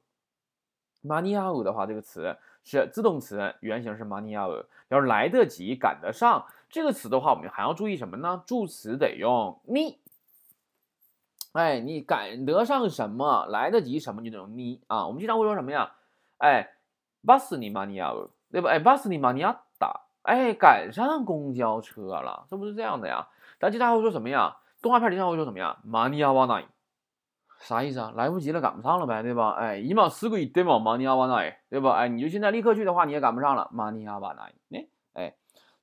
[1.02, 6.46] マニアウ的话，这个词是自动词，原型是マニアウ，要是来得及、赶得上。
[6.70, 8.42] 这个词的话，我们还要注意什么呢？
[8.46, 9.98] 助词得用你。
[11.56, 13.46] 哎，你赶得上什么？
[13.46, 14.22] 来得及什么？
[14.22, 15.06] 就得用你啊。
[15.06, 15.92] 我们经常会说什么呀？
[16.38, 16.68] 哎，
[17.24, 18.30] バスに間に合う。
[18.52, 18.68] 对吧？
[18.68, 23.26] 哎，巴斯尼玛尼亚达，哎，赶上公交车了，这不是这样的呀？
[23.58, 24.58] 咱经常会说什么呀？
[24.82, 25.78] 动画片经常会说什么呀？
[25.84, 26.66] 玛尼亚瓦奈，
[27.60, 28.12] 啥意思啊？
[28.14, 29.52] 来不及了，赶不上了呗，对吧？
[29.52, 31.92] 哎，一马四个一对嘛，玛尼亚瓦奈，对吧？
[31.92, 34.52] 哎，你就现在立刻去的话，你也赶不上了，玛尼亚瓦奈。
[34.70, 35.34] 哎哎，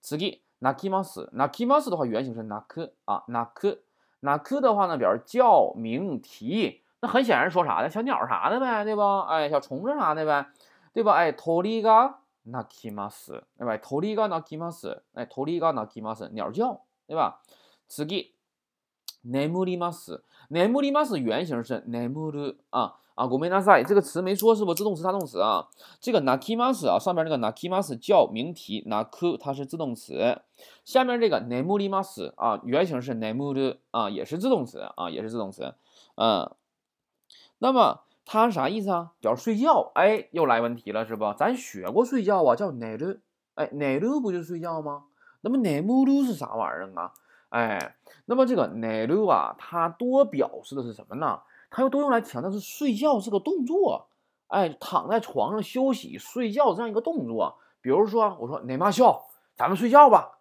[0.01, 3.79] 次ぎナキマス，ナキマス的话原型是ナク啊，ナク，
[4.23, 7.89] ナク的话呢表示叫名提，那很显然说啥的？
[7.89, 9.21] 小鸟啥的呗，对吧？
[9.29, 10.47] 哎，小虫子啥的呗，
[10.93, 11.13] 对吧？
[11.13, 13.43] 哎，トリガ鳴きます。
[13.58, 13.77] 对吧？
[13.79, 15.01] 鳥が鳴きます。
[15.13, 16.29] 哎，鳥が鳴きます。
[16.34, 17.41] 鸟叫，对吧？
[17.88, 18.36] 次、
[19.23, 20.23] 眠ります。
[20.49, 23.27] 眠ります原型是眠る啊 啊。
[23.27, 24.73] ごめんなさい，这个词没说是不？
[24.73, 25.67] 自动词、他动词啊。
[25.99, 30.41] 这个鳴きます啊，上面那个鳴きます叫名题，鳴く它是自动词。
[30.84, 35.73] 下面这个眠ります啊，原型是眠る啊，也是自动词啊，也是自动词。
[36.15, 36.51] 嗯，
[37.60, 38.01] 那么。
[38.32, 39.13] 它啥意思啊？
[39.19, 39.91] 表示睡觉。
[39.95, 41.34] 哎，又来问题了，是不？
[41.34, 43.17] 咱学过睡觉啊，叫奈鲁。
[43.55, 45.05] 哎，奈鲁不就是睡觉吗？
[45.41, 47.12] 那么奈木鲁是啥玩意儿啊？
[47.49, 51.39] 哎，那么这个奈鲁啊，它多表示的是什么呢？
[51.74, 54.06] 它又多用来强调是睡觉这个动作。
[54.46, 57.58] 哎，躺在床上休息、睡觉这样一个动作。
[57.80, 60.38] 比如说，我说奶妈笑，咱们睡觉吧，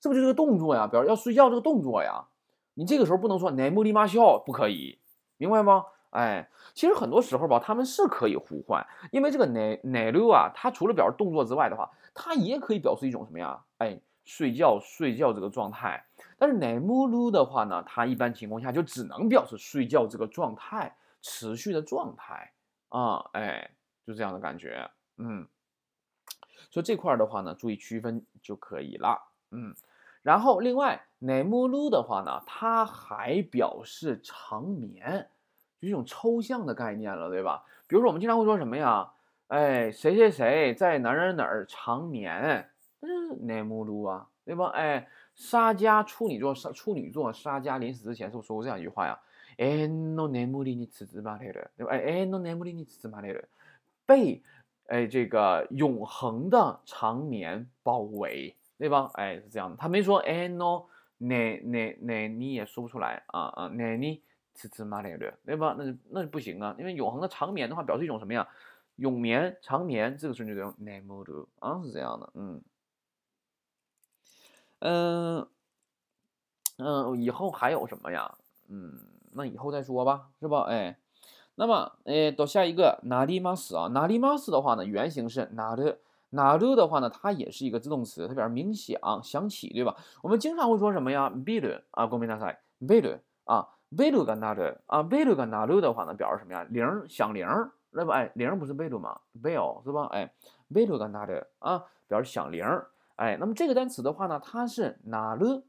[0.00, 0.86] 这不就是个动作呀？
[0.86, 2.24] 表示要睡觉这个动作呀。
[2.72, 4.98] 你这个时候不能说奶木里嘛笑，不可以，
[5.36, 5.84] 明白吗？
[6.10, 13.62] 哎，其实很多时候吧，他们是可以互换，因为这个奶奶六啊，它除了表示动作之外的话，它也可以表示一种什么呀？
[13.76, 16.06] 哎，睡觉睡觉这个状态。
[16.38, 22.52] 但是奈木鲁的话呢，它一般情况下就只能表示睡觉这个状态持续的状态
[22.88, 23.70] 啊，哎，
[24.06, 24.90] 就这样的感觉。
[25.16, 25.46] 嗯，
[26.70, 29.20] 所以这块的话呢，注意区分就可以了。
[29.50, 29.74] 嗯，
[30.22, 35.28] 然后另外奈木鲁的话呢，它还表示长眠。
[35.80, 37.62] 就一种抽象的概念了，对吧？
[37.86, 39.12] 比如说，我们经常会说什么呀？
[39.48, 42.70] 哎，谁谁谁在哪儿哪儿哪儿长眠？
[43.00, 44.68] 嗯，内木鲁啊，对吧？
[44.68, 49.18] 哎，沙加处女座，沙处女座沙加临死之前是不是说过这样一句话呀？
[49.58, 51.92] 哎，no 内木里你辞职吧，对吧？
[51.92, 53.44] 哎哎，no 内木里你辞职吧，对
[54.06, 54.42] 被
[54.86, 59.10] 哎这个永恒的长眠包围，对吧？
[59.14, 60.84] 哎，是这样的，他没说哎 no
[61.18, 64.22] 内内内你也说不出来啊啊，内你。
[64.56, 65.74] 吃吃嘛嘞对对吧？
[65.76, 68.46] 那就那就不行啊，因为永恒的长眠的话，表示一种什么呀？
[68.94, 71.24] 永眠、长眠，这个顺序得用 name
[71.58, 72.62] 啊，是这样的，嗯
[74.80, 75.46] 嗯
[76.78, 78.34] 嗯，以后还有什么呀？
[78.68, 78.98] 嗯，
[79.32, 80.62] 那以后再说吧，是吧？
[80.68, 80.98] 哎，
[81.54, 89.96] 那么哎，到下一个 narimas 啊，narimas 的话呢，原型是 nar，nar 的话呢，它也是一个自动词，它表示冥想、想起，对吧？
[90.22, 93.68] 我们经常会说什么呀？biru 啊，公平大赛，biru 啊。
[93.96, 96.66] 贝鲁嘎纳的啊，贝鲁嘎纳鲁的话呢，表示什么呀？
[96.68, 97.46] 铃响铃，
[97.90, 100.08] 那不哎，铃不是贝鲁吗？bell 是吧？
[100.10, 100.34] 哎，
[100.74, 102.66] 贝鲁嘎纳的啊，表示响铃。
[103.16, 105.64] 哎，那么这个单词的话呢，它是哪鲁，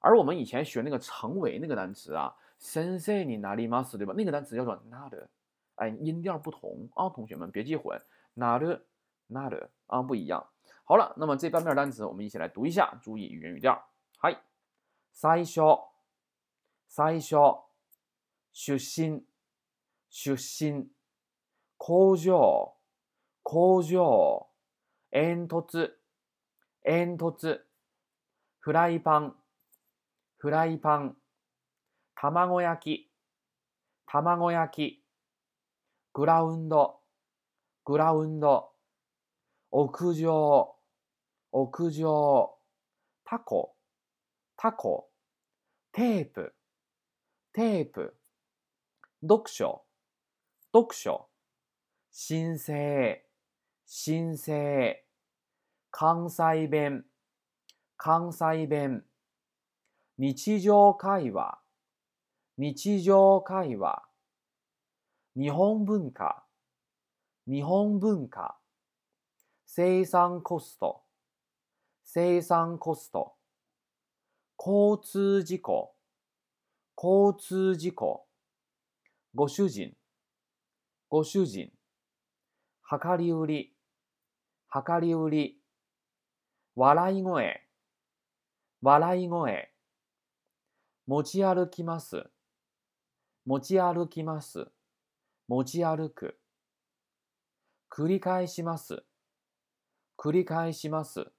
[0.00, 3.82] 而我们以前学那个成为那个单词啊，sensei 你哪里吗？
[3.82, 4.14] 是对吧？
[4.16, 5.28] 那个单词叫做哪的，
[5.74, 8.00] 哎，音调不同啊，同学们别记混，
[8.34, 8.84] 哪的
[9.26, 10.46] 哪的啊，不一样。
[10.84, 13.88] 好了，那么这半面单词我们一起来读一下，注意语音语调。
[14.18, 14.42] 嗨，
[15.12, 15.62] 最初，
[16.86, 17.36] 最初，
[18.52, 19.26] 出身，
[20.10, 20.90] 出身，
[21.76, 22.74] 工場，
[23.42, 24.46] 工場，
[25.10, 25.60] 煙突，
[26.86, 27.60] 煙突，
[28.60, 29.34] フライパン、
[30.36, 31.16] フライパン、
[32.14, 33.10] 卵焼き、
[34.04, 35.04] 卵焼き、
[36.12, 37.00] グラウンド、
[37.86, 38.70] グラウンド、
[39.70, 40.76] 屋上、
[41.52, 42.54] 屋上、
[43.24, 43.74] タコ、
[44.58, 45.08] タコ、
[45.90, 46.54] テープ、
[47.54, 48.14] テープ、
[49.22, 49.86] 読書、
[50.74, 51.30] 読書、
[52.10, 53.24] 申請、
[53.86, 55.03] 申請、
[55.96, 57.04] 関西弁、
[57.96, 59.04] 関西弁、
[60.18, 61.60] 日常会話、
[62.58, 64.02] 日常会話、
[65.36, 66.46] 日本文化、
[67.46, 68.58] 日本文化、
[69.66, 71.02] 生産コスト、
[72.02, 73.36] 生産コスト、
[74.58, 75.94] 交通事故、
[77.00, 78.26] 交通事故、
[79.32, 79.94] ご主人、
[81.08, 81.70] ご主人、
[82.90, 83.76] 量り売り、
[84.74, 85.63] 量り売り、
[86.76, 87.62] 笑い声、
[88.82, 89.70] 笑い声、
[91.06, 92.24] 持ち歩きます、
[93.46, 94.66] 持ち歩きます、
[95.46, 96.36] 持ち歩く、
[97.88, 99.04] 繰り返します、
[100.18, 101.30] 繰り返します、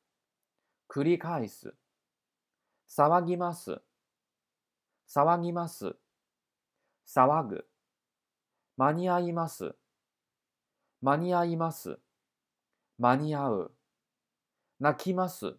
[0.87, 1.75] 繰り返す、
[2.87, 3.81] 騒ぎます、
[5.13, 5.97] 騒ぎます、
[7.05, 7.67] 騒ぐ、
[8.77, 9.75] 間に合います、
[11.01, 11.99] 間に合います、
[12.97, 13.74] 間に合う、
[14.79, 15.55] 泣きます、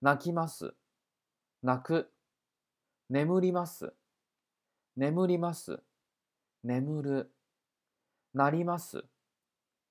[0.00, 0.74] 泣きます、
[1.62, 2.12] 泣く、
[3.08, 3.94] 眠ります、
[4.96, 5.82] 眠ります、
[6.64, 7.32] 眠る、
[8.34, 9.04] なります、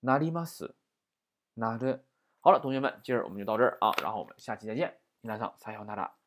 [0.04, 0.76] なります、
[1.56, 2.06] なる。
[2.42, 3.78] 好了，同学们，今儿我们就到这儿。
[3.82, 6.19] 啊，然后我们下期再见，皆さんさようなら。